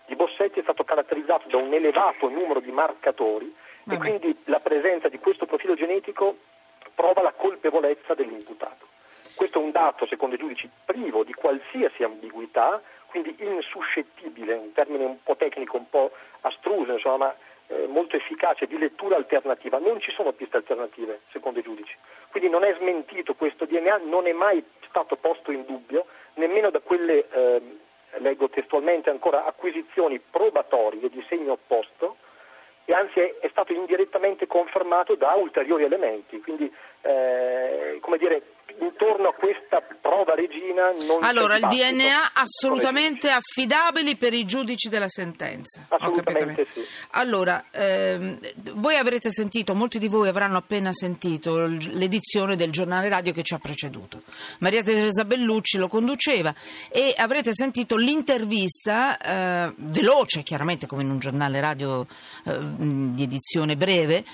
di 0.06 0.16
Bossetti 0.16 0.58
è 0.58 0.62
stato 0.62 0.84
caratterizzato 0.84 1.48
da 1.48 1.56
un 1.56 1.72
elevato 1.72 2.28
numero 2.28 2.60
di 2.60 2.72
marcatori 2.72 3.54
e 3.88 3.96
quindi 3.96 4.36
la 4.44 4.60
presenza 4.60 5.08
di 5.08 5.18
questo 5.18 5.46
profilo 5.46 5.74
genetico 5.74 6.36
prova 6.94 7.22
la 7.22 7.32
colpevolezza 7.32 8.14
dell'imputato. 8.14 8.86
Questo 9.34 9.58
è 9.58 9.62
un 9.62 9.70
dato, 9.70 10.06
secondo 10.06 10.34
i 10.34 10.38
giudici, 10.38 10.68
privo 10.84 11.24
di 11.24 11.32
qualsiasi 11.32 12.02
ambiguità, 12.02 12.80
quindi 13.06 13.34
insuscettibile, 13.38 14.54
un 14.54 14.72
termine 14.72 15.04
un 15.04 15.22
po' 15.22 15.34
tecnico, 15.36 15.76
un 15.76 15.88
po' 15.88 16.10
astruso, 16.42 16.92
insomma, 16.92 17.26
ma 17.26 17.34
eh, 17.70 17.86
molto 17.86 18.16
efficace 18.16 18.66
di 18.66 18.76
lettura 18.76 19.16
alternativa. 19.16 19.78
Non 19.78 20.00
ci 20.00 20.10
sono 20.10 20.32
piste 20.32 20.56
alternative, 20.56 21.20
secondo 21.30 21.60
i 21.60 21.62
giudici. 21.62 21.96
Quindi 22.30 22.48
non 22.48 22.64
è 22.64 22.74
smentito 22.78 23.34
questo 23.34 23.64
DNA, 23.64 24.00
non 24.04 24.26
è 24.26 24.32
mai 24.32 24.64
stato 24.88 25.16
posto 25.16 25.52
in 25.52 25.64
dubbio, 25.64 26.06
nemmeno 26.34 26.70
da 26.70 26.80
quelle, 26.80 27.28
eh, 27.30 27.62
leggo 28.18 28.48
testualmente 28.48 29.08
ancora, 29.08 29.44
acquisizioni 29.44 30.18
probatorie 30.18 31.08
di 31.08 31.24
segno 31.28 31.52
opposto, 31.52 32.16
e 32.84 32.92
anzi 32.92 33.20
è, 33.20 33.38
è, 33.38 33.48
stato 33.50 33.72
indirettamente 33.72 34.48
confermato 34.48 35.14
da 35.14 35.34
ulteriori 35.34 35.84
elementi. 35.84 36.40
Quindi, 36.40 36.72
eh, 37.02 37.98
come 38.00 38.18
dire, 38.18 38.42
intorno 38.84 39.28
a 39.28 39.34
questa 39.34 39.80
prova 40.00 40.34
regina 40.34 40.90
non 41.06 41.22
Allora, 41.22 41.56
il 41.56 41.66
DNA 41.66 42.32
assolutamente 42.32 43.30
affidabili 43.30 44.16
per 44.16 44.32
i 44.32 44.44
giudici 44.44 44.88
della 44.88 45.08
sentenza. 45.08 45.86
Assolutamente 45.88 46.66
sì. 46.72 46.84
Allora, 47.10 47.66
ehm, 47.70 48.38
voi 48.74 48.96
avrete 48.96 49.30
sentito, 49.30 49.74
molti 49.74 49.98
di 49.98 50.08
voi 50.08 50.28
avranno 50.28 50.56
appena 50.56 50.92
sentito 50.92 51.66
l'edizione 51.66 52.56
del 52.56 52.70
giornale 52.70 53.08
radio 53.08 53.32
che 53.32 53.42
ci 53.42 53.54
ha 53.54 53.58
preceduto. 53.58 54.22
Maria 54.58 54.82
Teresa 54.82 55.24
Bellucci 55.24 55.78
lo 55.78 55.88
conduceva 55.88 56.54
e 56.88 57.14
avrete 57.16 57.54
sentito 57.54 57.96
l'intervista 57.96 59.18
eh, 59.18 59.72
veloce, 59.76 60.42
chiaramente 60.42 60.86
come 60.86 61.02
in 61.02 61.10
un 61.10 61.18
giornale 61.18 61.60
radio 61.60 62.06
eh, 62.44 62.58
di 62.58 63.22
edizione 63.22 63.76
breve, 63.76 64.24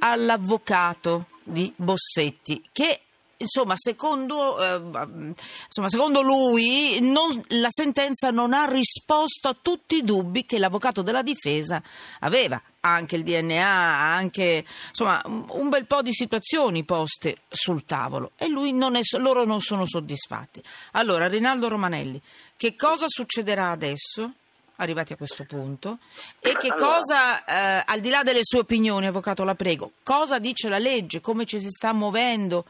all'avvocato 0.00 1.26
di 1.42 1.72
Bossetti 1.76 2.62
che 2.72 3.00
insomma, 3.40 3.74
secondo, 3.76 4.58
eh, 4.58 5.34
insomma, 5.66 5.88
secondo 5.88 6.22
lui 6.22 6.98
non, 7.00 7.42
la 7.48 7.68
sentenza 7.70 8.30
non 8.30 8.52
ha 8.52 8.64
risposto 8.64 9.48
a 9.48 9.56
tutti 9.60 9.96
i 9.96 10.04
dubbi 10.04 10.44
che 10.44 10.58
l'avvocato 10.58 11.02
della 11.02 11.22
difesa 11.22 11.82
aveva. 12.20 12.60
Anche 12.82 13.16
il 13.16 13.24
DNA, 13.24 13.62
anche 13.62 14.64
insomma, 14.88 15.20
un 15.24 15.68
bel 15.68 15.84
po' 15.84 16.00
di 16.00 16.14
situazioni 16.14 16.84
poste 16.84 17.36
sul 17.48 17.84
tavolo 17.84 18.32
e 18.36 18.48
non 18.48 18.96
è, 18.96 19.00
loro 19.18 19.44
non 19.44 19.60
sono 19.60 19.84
soddisfatti. 19.86 20.62
Allora, 20.92 21.28
Rinaldo 21.28 21.68
Romanelli, 21.68 22.20
che 22.56 22.76
cosa 22.76 23.06
succederà 23.08 23.70
adesso? 23.70 24.32
arrivati 24.80 25.12
a 25.12 25.16
questo 25.16 25.44
punto 25.44 25.98
e 26.40 26.56
che 26.56 26.72
cosa, 26.74 27.44
eh, 27.44 27.84
al 27.86 28.00
di 28.00 28.08
là 28.08 28.22
delle 28.22 28.40
sue 28.42 28.60
opinioni, 28.60 29.06
avvocato 29.06 29.44
la 29.44 29.54
prego, 29.54 29.92
cosa 30.02 30.38
dice 30.38 30.70
la 30.70 30.78
legge, 30.78 31.20
come 31.20 31.44
ci 31.44 31.60
si 31.60 31.68
sta 31.68 31.92
muovendo, 31.92 32.64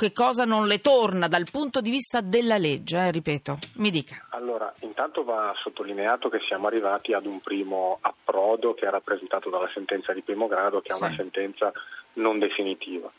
che 0.00 0.12
cosa 0.12 0.44
non 0.44 0.66
le 0.66 0.80
torna 0.80 1.28
dal 1.28 1.44
punto 1.52 1.82
di 1.82 1.90
vista 1.90 2.22
della 2.22 2.56
legge, 2.56 2.96
eh, 2.96 3.10
ripeto, 3.10 3.58
mi 3.74 3.90
dica. 3.90 4.28
Allora, 4.30 4.72
intanto 4.80 5.24
va 5.24 5.52
sottolineato 5.58 6.30
che 6.30 6.38
siamo 6.48 6.68
arrivati 6.68 7.12
ad 7.12 7.26
un 7.26 7.38
primo 7.40 7.98
approdo 8.00 8.72
che 8.72 8.86
è 8.86 8.90
rappresentato 8.90 9.50
dalla 9.50 9.68
sentenza 9.74 10.14
di 10.14 10.22
primo 10.22 10.46
grado, 10.48 10.80
che 10.80 10.92
è 10.92 10.94
Sì. 10.94 11.02
una 11.02 11.14
sentenza 11.14 11.70
non 12.14 12.38
definitiva 12.38 13.12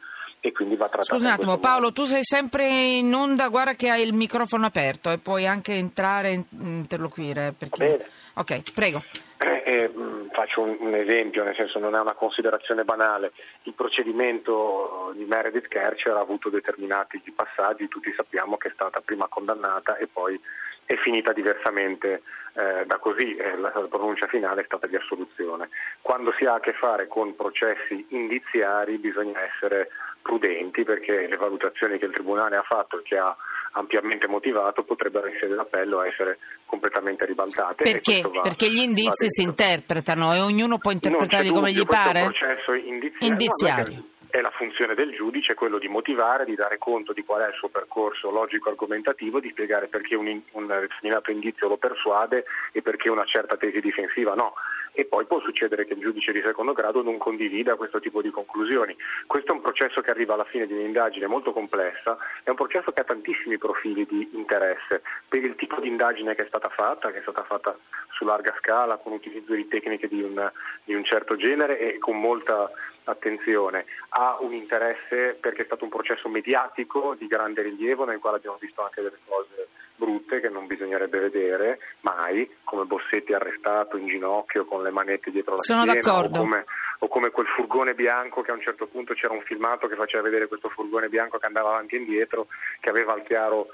e 0.44 0.52
quindi 0.52 0.76
va 0.76 0.90
trattata 0.90 1.14
Scusa 1.14 1.28
un 1.28 1.34
attimo, 1.34 1.60
Paolo, 1.60 1.86
modo. 1.86 1.94
tu 1.94 2.04
sei 2.06 2.24
sempre 2.24 2.68
in 2.68 3.14
onda, 3.14 3.48
guarda 3.50 3.76
che 3.76 3.90
hai 3.90 4.02
il 4.02 4.16
microfono 4.16 4.66
aperto 4.66 5.12
e 5.12 5.20
puoi 5.20 5.46
anche 5.46 5.74
entrare 5.74 6.32
e 6.32 6.44
interloquire. 6.60 7.54
Perché... 7.56 7.86
Va 7.86 7.92
bene. 7.92 8.10
Ok, 8.34 8.74
prego. 8.74 9.02
Eh, 9.38 9.64
eh, 9.66 9.90
mh, 9.90 10.30
faccio 10.32 10.62
un, 10.62 10.78
un 10.80 10.96
esempio, 10.96 11.44
nel 11.44 11.56
senso 11.56 11.78
non 11.78 11.96
è 11.96 12.00
una 12.00 12.14
considerazione 12.14 12.84
banale. 12.84 13.34
Il 13.64 13.74
procedimento 13.74 15.14
di 15.16 15.26
Meredith 15.26 15.68
Kercher 15.68 16.14
ha 16.14 16.22
avuto 16.22 16.50
determinati 16.50 17.22
passaggi, 17.36 17.88
tutti 17.88 18.12
sappiamo 18.16 18.58
che 18.58 18.70
è 18.70 18.72
stata 18.74 19.00
prima 19.02 19.28
condannata 19.28 19.98
e 19.98 20.08
poi 20.08 20.40
è 20.86 20.96
finita 20.96 21.34
diversamente 21.34 22.24
eh, 22.54 22.86
da 22.86 22.98
così, 22.98 23.32
eh, 23.32 23.58
la, 23.58 23.72
la 23.74 23.88
pronuncia 23.88 24.28
finale 24.28 24.62
è 24.62 24.66
stata 24.66 24.88
di 24.88 24.96
assoluzione. 24.96 25.70
Quando 26.02 26.34
si 26.38 26.46
ha 26.46 26.56
a 26.56 26.60
che 26.60 26.74
fare 26.74 27.08
con 27.08 27.36
processi 27.36 28.06
indiziari 28.10 28.98
bisogna 28.98 29.40
essere 29.42 29.90
prudenti 30.22 30.84
perché 30.84 31.28
le 31.28 31.38
valutazioni 31.38 31.98
che 31.98 32.06
il 32.06 32.12
Tribunale 32.14 32.56
ha 32.58 32.64
fatto 32.64 33.00
e 33.00 33.04
che 33.04 33.18
ha 33.18 33.36
ampiamente 33.74 34.28
motivato 34.28 34.84
potrebbero 34.84 35.28
in 35.28 35.38
sede 35.40 35.56
d'appello 35.56 36.02
essere 36.04 36.40
completamente 36.66 37.26
ribaltate. 37.26 37.84
Perché? 37.84 38.22
va- 38.22 38.42
Perché 38.42 38.70
gli 38.70 38.80
indizi 38.82 39.30
si 39.30 39.42
interpretano 39.44 40.34
e 40.34 40.40
ognuno 40.40 40.78
può 40.78 40.92
interpretarli 40.92 41.50
come 41.50 41.72
gli 41.72 41.86
pare? 41.86 42.24
processo 42.24 42.74
indiziario. 42.74 43.28
Indiziario. 43.28 43.94
no, 43.96 44.06
È 44.30 44.40
la 44.42 44.52
funzione 44.52 44.94
del 44.96 45.14
giudice, 45.14 45.54
quello 45.56 45.78
di 45.78 45.88
motivare, 45.90 46.46
di 46.46 46.56
dare 46.56 46.78
conto 46.78 47.12
di 47.14 47.24
qual 47.24 47.42
è 47.42 47.48
il 47.48 47.54
suo 47.56 47.68
percorso 47.70 48.30
logico-argomentativo, 48.32 49.40
di 49.40 49.50
spiegare 49.50 49.88
perché 49.88 50.16
un, 50.16 50.28
in- 50.28 50.42
un 50.52 50.68
determinato 50.68 51.32
indizio 51.32 51.68
lo 51.68 51.78
persuade 51.78 52.44
e 52.72 52.82
perché 52.82 53.10
una 53.10 53.26
certa 53.26 53.58
tesi 53.58 53.80
difensiva 53.80 54.34
no. 54.34 54.54
E 54.94 55.06
poi 55.06 55.26
può 55.26 55.40
succedere 55.40 55.86
che 55.86 55.94
il 55.94 56.00
giudice 56.00 56.32
di 56.32 56.42
secondo 56.42 56.74
grado 56.74 57.02
non 57.02 57.18
condivida 57.18 57.76
questo 57.76 58.00
tipo 58.00 58.22
di 58.22 58.30
conclusioni. 58.30 58.96
Questo 59.26 59.52
è 59.52 59.56
un 59.56 59.62
processo 59.62 60.02
che 60.02 60.12
arriva 60.12 60.34
alla 60.34 60.44
fine 60.44 60.68
di 60.68 60.74
un'indagine 60.74 61.28
molto 61.28 61.54
complessa, 61.54 62.18
è 62.44 62.50
un 62.50 62.56
processo 62.56 62.92
che 62.92 63.02
ha 63.02 63.06
tantissimi 63.06 63.58
profili 63.58 64.06
di 64.06 64.30
interesse 64.34 65.02
per 65.28 65.44
il 65.44 65.56
tipo 65.56 65.80
di 65.80 65.88
indagine 65.88 66.36
che 66.36 66.44
è 66.44 66.48
stata 66.48 66.70
fatta, 66.70 67.12
che 67.12 67.20
è 67.20 67.22
stata 67.22 67.44
fatta 67.44 67.78
su 68.12 68.26
larga 68.26 68.54
scala, 68.60 68.98
con 68.98 69.14
utilizzo 69.14 69.54
di 69.54 69.68
tecniche 69.68 70.08
di 70.08 70.22
un, 70.22 70.52
di 70.84 70.94
un 70.94 71.04
certo 71.04 71.36
genere 71.36 71.80
e 71.80 71.98
con 71.98 72.20
molta 72.20 72.70
attenzione. 73.06 73.86
Ha 74.10 74.38
un 74.42 74.54
interesse 74.54 75.38
perché 75.40 75.64
è 75.64 75.66
stato 75.66 75.86
un 75.86 75.90
processo 75.90 76.28
mediatico 76.30 77.16
di 77.18 77.28
grande 77.28 77.62
rilievo 77.62 78.06
nel 78.06 78.20
quale 78.20 78.38
abbiamo 78.38 78.58
visto 78.60 78.84
anche 78.84 79.02
delle 79.02 79.18
cose 79.26 79.70
brutte 80.02 80.40
che 80.40 80.50
non 80.50 80.66
bisognerebbe 80.66 81.20
vedere 81.20 81.78
mai, 82.02 82.50
come 82.64 82.86
Bossetti 82.86 83.34
arrestato 83.34 83.98
in 83.98 84.08
ginocchio 84.08 84.66
con 84.66 84.82
le 84.82 84.90
manette 84.90 85.30
dietro 85.30 85.52
la 85.54 85.58
Sono 85.60 85.84
schiena 85.84 86.18
o 86.18 86.30
come, 86.30 86.66
o 87.00 87.08
come 87.08 87.30
quel 87.30 87.46
furgone 87.46 87.94
bianco 87.94 88.42
che 88.42 88.50
a 88.50 88.56
un 88.56 88.62
certo 88.62 88.88
punto 88.88 89.14
c'era 89.14 89.34
un 89.34 89.44
filmato 89.44 89.88
che 89.88 89.96
faceva 89.96 90.24
vedere 90.24 90.48
questo 90.48 90.70
furgone 90.70 91.08
bianco 91.08 91.38
che 91.38 91.46
andava 91.46 91.70
avanti 91.70 91.96
e 91.96 92.00
indietro, 92.00 92.48
che 92.80 92.90
aveva 92.90 93.14
il 93.16 93.22
chiaro 93.24 93.68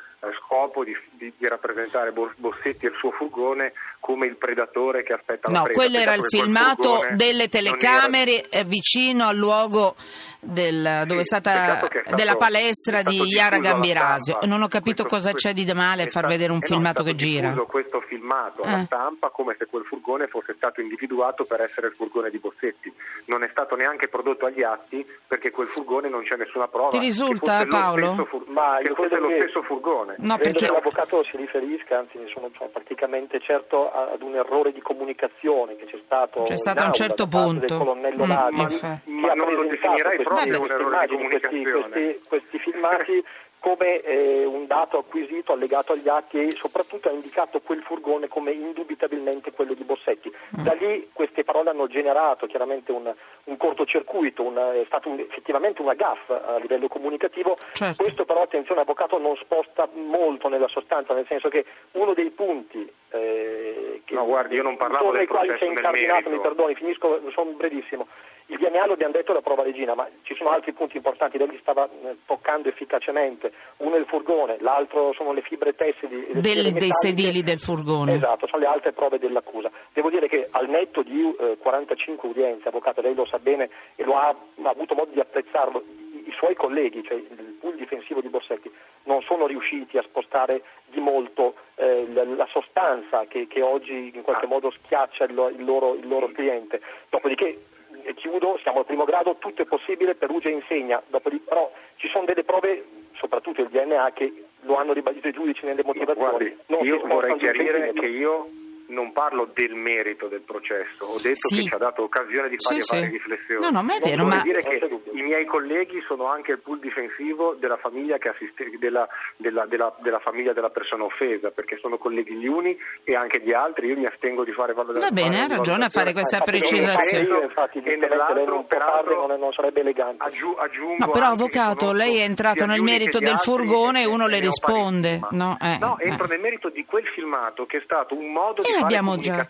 scopo 0.44 0.84
di, 0.84 0.96
di- 1.12 1.32
di 1.38 1.48
rappresentare 1.48 2.12
Bos- 2.12 2.34
Bossetti 2.38 2.86
e 2.86 2.90
il 2.90 2.96
suo 2.98 3.12
furgone 3.12 3.74
come 4.00 4.26
il 4.26 4.36
predatore 4.38 5.04
che 5.04 5.14
aspetta 5.14 5.50
la 5.52 5.58
No, 5.60 5.64
preda. 5.66 5.80
quello 5.80 5.98
era 5.98 6.14
il 6.14 6.26
filmato 6.28 6.84
furgone 6.96 7.16
delle 7.16 7.32
non 7.32 7.40
era- 7.42 7.50
telecamere 7.50 8.50
eh, 8.50 8.64
vicino 8.64 9.28
al 9.28 9.36
luogo 9.36 9.96
del- 10.40 11.04
dove 11.06 11.22
è 11.22 11.24
Sì, 11.24 11.36
stata 11.36 11.52
peccato 11.52 11.88
che 11.88 11.98
è 11.98 12.02
stato- 12.02 12.16
della 12.16 12.36
palestra 12.36 13.00
è 13.00 13.04
di 13.04 13.22
Iara 13.28 13.60
Gambirasio. 13.60 14.40
Non 14.44 14.62
ho 14.62 14.68
capito 14.68 15.04
Questo- 15.04 15.30
cosa 15.30 15.34
c'è 15.34 15.54
di 15.54 15.66
male 15.74 16.04
a 16.04 16.06
è 16.06 16.10
far 16.10 16.24
stato- 16.24 16.28
vedere 16.28 16.52
un 16.52 16.58
eh 16.58 16.62
no, 16.62 16.68
filmato 16.68 17.02
è 17.02 17.04
stato 17.04 17.10
che 17.10 17.16
gira. 17.16 17.52
questo 17.68 18.02
filmato 18.02 18.62
alla 18.64 18.82
Eh. 18.82 18.86
stampa 18.86 19.30
come 19.30 19.56
se 19.60 19.66
quel 19.66 19.84
furgone 19.86 20.28
fosse 20.28 20.54
stato 20.56 20.82
individuato 20.82 21.44
per 21.46 21.62
essere 21.62 21.88
il 21.88 21.94
furgone 21.96 22.30
di 22.30 22.40
Bossetti. 22.40 22.92
Non 23.26 23.44
è 23.44 23.50
stato 23.52 23.76
neanche 23.76 24.08
prodotto 24.08 24.46
agli 24.46 24.64
atti 24.64 25.06
perché 25.28 25.52
quel 25.52 25.68
furgone 25.68 26.08
non 26.10 26.24
c'è 26.24 26.36
nessuna 26.38 26.68
prova. 26.68 26.90
Ti 26.90 27.00
risulta, 27.00 27.66
Paolo? 27.66 28.26
fur- 28.30 28.48
Ma 28.48 28.78
che 28.82 28.94
fosse 28.94 29.18
lo 29.20 29.28
che- 29.28 29.36
stesso 29.42 29.62
furgone. 29.64 30.07
No, 30.18 30.36
Credo 30.36 30.42
perché 30.42 30.66
che 30.68 30.72
l'avvocato 30.72 31.24
si 31.24 31.38
riferisca, 31.38 31.98
anzi 32.00 32.18
ne 32.18 32.28
sono, 32.34 32.50
sono 32.56 32.70
praticamente 32.70 33.40
certo 33.40 33.92
ad 33.92 34.22
un 34.22 34.36
errore 34.36 34.72
di 34.72 34.82
comunicazione 34.82 35.76
che 35.76 35.86
c'è 35.86 36.00
stato, 36.06 36.44
C'è 36.44 36.58
stato 36.58 36.80
a 36.82 36.86
un 36.88 36.94
certo 36.94 37.28
punto. 37.28 37.78
colonnello 37.78 38.26
Mm, 38.26 38.30
che 38.30 38.34
Ma 38.34 39.32
ha 39.32 39.34
non 39.36 39.54
lo 39.54 39.64
definirei 39.68 40.24
proprio 40.24 40.62
un 40.62 40.70
errore 40.72 41.06
di 41.08 41.14
immagini, 41.16 41.30
questi, 41.30 41.48
comunicazione. 41.48 41.90
questi, 41.90 42.28
questi 42.28 42.60
filmati 42.60 43.24
come 43.68 44.00
eh, 44.02 44.46
un 44.46 44.66
dato 44.66 44.98
acquisito, 45.00 45.52
allegato 45.52 45.92
agli 45.92 46.08
atti 46.08 46.38
e 46.38 46.52
soprattutto 46.52 47.10
ha 47.10 47.12
indicato 47.12 47.60
quel 47.60 47.82
furgone 47.82 48.30
come 48.30 48.52
indubitabilmente 48.52 49.52
quello 49.52 49.74
di 49.74 49.84
Bossetti. 49.84 50.32
Mm. 50.58 50.64
Da 50.64 50.74
lì 50.74 51.10
queste 51.12 51.44
parole 51.44 51.70
hanno 51.72 51.88
generato 51.88 52.46
chiaramente 52.48 52.94
un, 52.94 53.14
un 53.44 53.58
cortocircuito, 53.58 54.42
un- 54.44 54.56
è 54.58 54.84
stato 54.86 55.10
un- 55.10 55.20
effettivamente 55.20 55.82
una 55.82 55.96
gaffa 55.96 56.46
a 56.56 56.58
livello 56.60 56.88
comunicativo. 56.88 57.58
Certo. 57.74 58.04
Questo 58.04 58.24
però, 58.24 58.44
attenzione, 58.44 58.82
avvocato 58.82 59.18
non 59.18 59.36
sposta 59.36 59.90
molto 59.94 60.48
nella 60.48 60.68
sostanza, 60.70 61.14
nel 61.14 61.26
senso 61.28 61.50
che 61.50 61.66
uno 61.92 62.14
dei 62.14 62.30
punti 62.30 62.90
eh, 63.12 64.02
che, 64.06 64.14
No, 64.14 64.26
guardi, 64.26 64.56
io 64.56 64.64
non 64.64 64.78
parlavo 64.78 65.12
del 65.12 65.28
quali 65.28 65.48
processo 65.48 65.58
si 65.58 65.72
è 65.72 65.74
nel 65.74 65.78
incardinato, 65.78 66.30
mi 66.30 66.38
merito. 66.38 66.48
perdoni, 66.48 66.76
finisco, 66.76 67.22
sono 67.32 67.52
brevissimo. 67.52 68.08
Il 68.50 68.58
DNA 68.60 68.86
lo 68.86 68.94
abbiamo 68.94 69.12
detto 69.12 69.32
è 69.32 69.34
la 69.36 69.42
prova 69.42 69.64
regina, 69.64 69.94
ma 69.94 70.08
ci 70.22 70.34
sono 70.36 70.52
altri 70.52 70.72
punti 70.72 70.96
importanti, 70.96 71.38
lei 71.38 71.50
li 71.50 71.60
stava 71.62 71.84
eh, 71.86 72.16
toccando 72.26 72.70
efficacemente. 72.70 73.52
Uno 73.78 73.96
è 73.96 74.00
il 74.00 74.06
furgone, 74.06 74.58
l'altro 74.60 75.14
sono 75.14 75.34
le 75.34 75.42
fibre 75.42 75.76
tessili 75.76 76.26
le 76.34 76.42
Del- 76.42 76.66
fibre 76.66 76.80
dei 76.80 76.92
sedili 76.92 77.44
del 77.44 77.60
furgone. 77.60 78.16
Esatto, 78.16 78.48
sono 78.48 78.62
le 78.62 78.68
altre 78.68 78.92
prove 78.92 79.20
dell'accusa. 79.20 79.70
Devo 79.94 80.10
dire 80.10 80.28
che 80.28 80.48
al 80.50 80.68
netto 80.68 81.04
di 81.04 81.36
eh, 81.40 81.58
45 81.60 82.30
udienze, 82.30 82.68
avvocato, 82.68 83.02
lei 83.02 83.14
lo 83.14 83.26
sa 83.26 83.38
bene 83.38 83.70
e 83.96 84.04
lo 84.04 84.16
ha, 84.18 84.30
ha 84.30 84.70
avuto 84.70 84.96
modo 84.96 85.12
di 85.12 85.20
apprezzarlo, 85.20 85.84
i, 86.14 86.24
i 86.28 86.34
suoi 86.36 86.56
colleghi, 86.56 87.04
cioè 87.04 87.18
il 87.18 87.58
pool 87.60 87.76
difensivo 87.76 88.22
di 88.22 88.30
Bossetti, 88.30 88.72
non 89.04 89.22
sono 89.22 89.46
riusciti 89.46 89.98
a 89.98 90.04
spostare 90.04 90.64
di 90.88 91.00
molto 91.00 91.56
eh, 91.76 92.08
la, 92.14 92.24
la 92.24 92.48
sostanza 92.52 93.26
che, 93.26 93.48
che 93.48 93.62
oggi 93.62 94.12
in 94.14 94.22
qualche 94.24 94.48
modo 94.48 94.72
schiaccia 94.72 95.26
il, 95.26 95.54
il 95.58 95.64
loro, 95.64 95.94
il 95.94 96.08
loro 96.08 96.30
cliente. 96.30 96.82
Dopodiché 97.10 97.60
e 98.04 98.14
chiudo, 98.14 98.58
siamo 98.62 98.80
al 98.80 98.86
primo 98.86 99.04
grado, 99.04 99.36
tutto 99.38 99.64
è 99.64 99.66
possibile, 99.66 100.16
Perugia 100.16 100.50
insegna, 100.50 101.02
Dopodiché, 101.08 101.44
però 101.46 101.70
ci 101.98 102.08
sono 102.08 102.26
delle 102.26 102.44
prove, 102.44 102.86
soprattutto 103.18 103.62
il 103.62 103.70
DNA, 103.70 104.12
che 104.14 104.46
lo 104.62 104.76
hanno 104.76 104.94
ribadito 104.94 105.28
i 105.28 105.34
giudici 105.34 105.66
nelle 105.66 105.84
motivazioni. 105.84 106.30
Guardi, 106.30 106.58
non 106.68 106.80
si 106.82 106.88
io 106.88 107.06
vorrei 107.06 107.38
chiarire 107.38 107.94
che 107.94 108.06
io 108.06 108.48
non 108.88 109.12
parlo 109.12 109.50
del 109.54 109.74
merito 109.76 110.28
del 110.28 110.42
processo, 110.42 111.06
ho 111.06 111.18
detto 111.22 111.48
Sì. 111.48 111.56
che 111.58 111.62
ci 111.64 111.74
ha 111.74 111.78
dato 111.78 112.04
occasione 112.04 112.50
di 112.50 112.56
fare 112.58 112.82
Sì, 112.82 112.94
varie 112.96 113.08
sì. 113.08 113.12
riflessioni. 113.14 113.62
No, 113.62 113.70
no, 113.70 113.82
ma 113.84 113.96
è 113.96 114.00
vero, 114.00 114.26
ma- 114.26 114.42
dire 114.42 114.62
che 114.64 114.80
i 115.14 115.22
miei 115.22 115.46
colleghi 115.46 116.02
sono 116.08 116.26
anche 116.28 116.52
il 116.54 116.60
pool 116.60 116.80
difensivo 116.80 117.56
della 117.60 117.78
famiglia, 117.78 118.18
che 118.18 118.30
assiste- 118.30 118.72
della, 118.80 119.08
della- 119.36 119.66
della- 119.66 119.94
della 120.00 120.20
famiglia 120.20 120.54
della 120.54 120.70
persona 120.70 121.04
offesa, 121.04 121.52
perché 121.52 121.78
sono 121.82 121.98
colleghi 121.98 122.36
gli 122.36 122.48
uni 122.48 122.78
e 123.04 123.16
anche 123.16 123.42
gli 123.42 123.52
altri, 123.54 123.88
io 123.88 123.98
mi 123.98 124.06
astengo 124.06 124.44
di 124.44 124.52
fare 124.52 124.74
valutazione. 124.74 125.10
Va 125.14 125.22
bene, 125.22 125.42
ha 125.44 125.48
ragione 125.48 125.86
a 125.86 125.90
fare 125.90 126.14
questa 126.14 126.38
Infatti, 126.38 126.58
precisazione. 126.58 127.24
Io, 127.26 127.42
infatti, 127.44 127.82
E 127.84 127.96
nell'altro, 127.96 128.64
peraltro, 128.64 129.28
non, 129.28 129.40
non 129.40 129.52
sarebbe 129.54 129.82
elegante. 129.82 130.24
Aggiu- 130.24 130.58
aggiungo 130.60 131.06
No, 131.06 131.12
però 131.12 131.28
avvocato, 131.28 131.92
lei 131.92 132.18
è 132.18 132.24
entrato 132.24 132.66
nel 132.66 132.82
merito 132.82 133.20
del 133.20 133.30
altri 133.34 133.52
furgone 133.52 134.02
e 134.02 134.06
uno 134.06 134.28
le 134.28 134.40
risponde. 134.40 135.20
No, 135.32 135.58
eh, 135.62 135.78
No, 135.80 135.98
eh. 136.00 136.08
entro 136.08 136.26
nel 136.28 136.40
merito 136.40 136.70
di 136.70 136.86
quel 136.86 137.06
filmato 137.08 137.66
che 137.66 137.78
è 137.78 137.82
stato 137.84 138.16
un 138.16 138.32
modo 138.32 138.62
di 138.62 138.72
fare 138.80 138.82
l'abbiamo 138.82 139.18
già. 139.18 139.48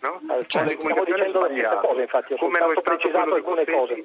no? 0.00 0.20
Certo. 0.46 0.70
stiamo 0.70 1.04
dicendo 1.04 1.40
la 1.40 1.46
stessa 1.46 1.46
sbagliata. 1.46 1.80
cosa, 1.80 2.00
infatti, 2.00 2.32
ho 2.32 2.36
come 2.36 2.58
soltanto 2.58 2.80
precisato 2.82 3.34
alcune 3.34 3.64
cose. 3.64 4.04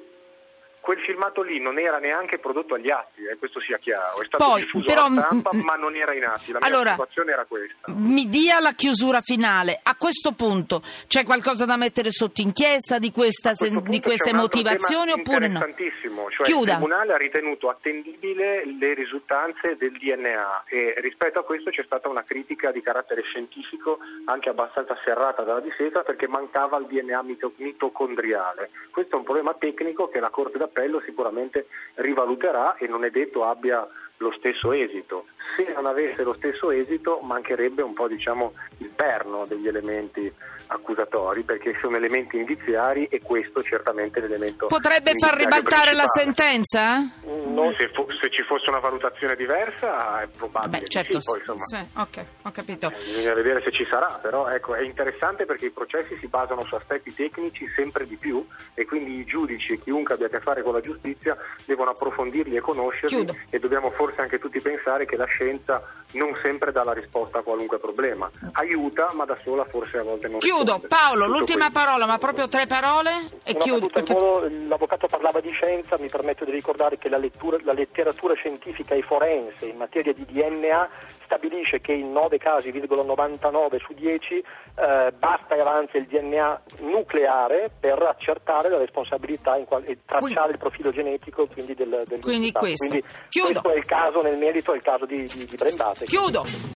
Quel 0.84 1.00
filmato 1.00 1.40
lì 1.40 1.62
non 1.62 1.78
era 1.78 1.96
neanche 1.96 2.38
prodotto 2.38 2.74
agli 2.74 2.90
atti, 2.90 3.24
eh, 3.24 3.38
questo 3.38 3.58
sia 3.58 3.78
chiaro, 3.78 4.20
è 4.20 4.26
stato 4.26 4.44
Poi, 4.44 4.60
diffuso 4.60 4.84
però, 4.84 5.06
alla 5.06 5.22
stampa, 5.22 5.48
mm, 5.54 5.60
ma 5.60 5.76
non 5.76 5.96
era 5.96 6.12
in 6.12 6.24
atti. 6.24 6.52
La 6.52 6.58
mia 6.58 6.68
allora, 6.68 6.90
situazione 6.90 7.32
era 7.32 7.46
questa. 7.46 7.86
Mi 7.86 8.28
dia 8.28 8.60
la 8.60 8.72
chiusura 8.72 9.22
finale. 9.22 9.80
A 9.82 9.96
questo 9.96 10.32
punto 10.32 10.82
c'è 11.06 11.24
qualcosa 11.24 11.64
da 11.64 11.78
mettere 11.78 12.10
sotto 12.10 12.42
inchiesta 12.42 12.98
di, 12.98 13.10
questa, 13.12 13.54
sen- 13.54 13.82
di 13.84 14.02
queste 14.02 14.34
motivazioni 14.34 15.12
oppure 15.12 15.48
no? 15.48 15.60
cioè 15.60 16.44
Chiuda. 16.44 16.72
il 16.72 16.78
Tribunale 16.78 17.14
ha 17.14 17.16
ritenuto 17.16 17.70
attendibile 17.70 18.64
le 18.66 18.92
risultanze 18.92 19.76
del 19.78 19.92
DNA 19.92 20.64
e 20.66 20.96
rispetto 20.98 21.38
a 21.38 21.44
questo 21.44 21.70
c'è 21.70 21.82
stata 21.84 22.10
una 22.10 22.24
critica 22.24 22.72
di 22.72 22.82
carattere 22.82 23.22
scientifico 23.22 24.00
anche 24.26 24.50
abbastanza 24.50 24.98
serrata 25.02 25.44
dalla 25.44 25.60
difesa 25.60 26.02
perché 26.02 26.28
mancava 26.28 26.76
il 26.76 26.86
DNA 26.86 27.22
mito- 27.22 27.54
mitocondriale. 27.56 28.68
Questo 28.90 29.14
è 29.14 29.18
un 29.18 29.24
problema 29.24 29.54
tecnico 29.54 30.08
che 30.08 30.20
la 30.20 30.28
Corte 30.28 30.58
d'Appello 30.58 30.72
sicuramente 31.00 31.66
rivaluterà 31.94 32.76
e 32.76 32.86
non 32.86 33.04
è 33.04 33.10
detto 33.10 33.44
abbia 33.44 33.86
lo 34.24 34.32
stesso 34.38 34.72
esito. 34.72 35.26
Se 35.56 35.70
non 35.74 35.86
avesse 35.86 36.22
lo 36.22 36.34
stesso 36.34 36.70
esito 36.70 37.18
mancherebbe 37.22 37.82
un 37.82 37.92
po' 37.92 38.08
diciamo, 38.08 38.54
il 38.78 38.88
perno 38.88 39.44
degli 39.46 39.68
elementi 39.68 40.32
accusatori 40.68 41.42
perché 41.42 41.76
sono 41.80 41.96
elementi 41.96 42.38
indiziari 42.38 43.04
e 43.06 43.20
questo 43.22 43.62
certamente 43.62 44.18
è 44.18 44.22
l'elemento 44.22 44.66
Potrebbe 44.66 45.12
far 45.18 45.36
ribaltare 45.36 45.92
principale. 45.92 45.96
la 45.96 46.08
sentenza? 46.08 46.82
Non 47.52 47.70
se, 47.76 47.90
fo- 47.92 48.06
se, 48.08 48.30
ci 48.30 48.42
fosse 48.44 48.70
una 48.70 48.78
valutazione 48.78 49.36
diversa 49.36 50.22
è 50.22 50.28
probabile 50.34 50.80
Beh, 50.80 50.86
certo, 50.88 51.20
sì, 51.20 51.30
poi, 51.30 51.38
insomma, 51.40 51.64
sì, 51.64 51.98
ok, 51.98 52.24
ho 52.42 52.50
capito. 52.50 52.88
bisogna 52.88 53.34
vedere 53.34 53.62
se 53.62 53.70
ci 53.72 53.86
sarà, 53.90 54.18
però 54.22 54.48
ecco, 54.48 54.74
è 54.74 54.82
interessante 54.82 55.44
perché 55.44 55.66
i 55.66 55.70
processi 55.70 56.16
si 56.18 56.26
basano 56.28 56.64
su 56.64 56.74
aspetti 56.74 57.12
tecnici 57.14 57.66
sempre 57.76 58.06
di 58.06 58.16
più 58.16 58.44
e 58.74 58.86
quindi 58.86 59.18
i 59.18 59.24
giudici 59.24 59.74
e 59.74 59.80
chiunque 59.80 60.14
abbia 60.14 60.26
a 60.26 60.30
che 60.30 60.40
fare 60.40 60.62
con 60.62 60.72
la 60.72 60.80
giustizia 60.80 61.36
devono 61.66 61.90
approfondirli 61.90 62.56
e 62.56 62.60
conoscerli 62.60 63.14
Chiudo. 63.16 63.36
e 63.50 63.58
dobbiamo 63.58 63.90
forse 63.90 64.13
anche 64.22 64.38
tutti 64.38 64.60
pensare 64.60 65.04
che 65.06 65.16
la 65.16 65.26
scienza 65.26 65.82
non 66.12 66.32
sempre 66.42 66.70
dà 66.72 66.84
la 66.84 66.92
risposta 66.92 67.38
a 67.38 67.42
qualunque 67.42 67.78
problema. 67.78 68.30
Aiuta, 68.52 69.10
ma 69.14 69.24
da 69.24 69.36
sola 69.44 69.64
forse 69.64 69.98
a 69.98 70.02
volte 70.02 70.28
non 70.28 70.38
Chiudo, 70.38 70.60
risponde. 70.74 70.86
Paolo, 70.88 71.24
Tutto 71.24 71.38
l'ultima 71.38 71.64
qui. 71.66 71.74
parola, 71.74 72.06
ma 72.06 72.18
proprio 72.18 72.48
tre 72.48 72.66
parole 72.66 73.10
e 73.42 73.52
Una 73.54 73.64
chiudo. 73.64 73.86
perché- 73.86 74.12
volo, 74.14 74.48
l'avvocato 74.68 75.06
parlava 75.08 75.40
di 75.40 75.50
scienza, 75.50 75.98
mi 75.98 76.08
permetto 76.08 76.44
di 76.44 76.52
ricordare 76.52 76.96
che 76.98 77.08
la, 77.08 77.18
lettura- 77.18 77.58
la 77.62 77.72
letteratura 77.72 78.34
scientifica 78.34 78.94
e 78.94 79.02
forense 79.02 79.66
in 79.66 79.76
materia 79.76 80.12
di 80.12 80.24
DNA 80.24 80.88
stabilisce 81.24 81.80
che 81.80 81.92
in 81.92 82.12
9 82.12 82.38
casi, 82.38 82.70
99 82.72 83.78
su 83.78 83.92
10, 83.94 84.36
eh, 84.36 85.12
basta 85.18 85.54
e 85.56 85.60
avanza 85.60 85.98
il 85.98 86.06
DNA 86.06 86.62
nucleare 86.80 87.70
per 87.78 88.00
accertare 88.02 88.68
la 88.68 88.78
responsabilità 88.78 89.56
in 89.56 89.64
qual- 89.64 89.82
e 89.84 89.98
tracciare 90.04 90.32
Quindi- 90.32 90.50
il 90.52 90.58
profilo 90.58 90.90
genetico 90.90 91.46
quindi 91.46 91.74
del, 91.74 92.02
del 92.06 92.20
Quindi 92.20 92.52
questo. 92.52 92.86
Quindi 92.88 93.04
Chiudo. 93.28 93.60
questo 93.60 93.70
è 93.72 93.76
il 93.76 93.84
caso, 93.94 94.20
nel 94.22 94.36
merito 94.36 94.72
è 94.72 94.76
il 94.76 94.82
caso 94.82 95.06
di, 95.06 95.24
di, 95.26 95.46
di 95.46 95.56
Brembate. 95.56 96.04
Chiudo. 96.06 96.72